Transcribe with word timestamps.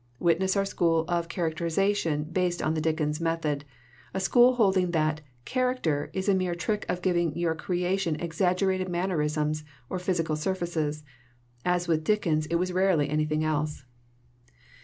Witness 0.17 0.57
our 0.57 0.65
school 0.65 1.05
of 1.07 1.27
char 1.29 1.51
acterization 1.51 2.33
based 2.33 2.59
on 2.63 2.73
the 2.73 2.81
Dickens 2.81 3.21
method, 3.21 3.65
a 4.15 4.19
school 4.19 4.55
holding 4.55 4.89
that 4.89 5.21
* 5.35 5.45
character' 5.53 6.09
is 6.11 6.27
a 6.27 6.33
mere 6.33 6.55
trick 6.55 6.87
of 6.89 7.03
giving 7.03 7.37
your 7.37 7.53
creation 7.53 8.15
exaggerated 8.19 8.89
mannerisms 8.89 9.63
or 9.91 9.99
physical 9.99 10.35
surfaces 10.35 11.03
as 11.63 11.87
with 11.87 12.03
Dickens 12.03 12.47
it 12.47 12.55
was 12.55 12.73
rarely 12.73 13.09
anything 13.11 13.43
else. 13.43 13.85